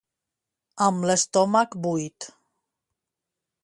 [0.85, 2.31] Amb l'estómac buit.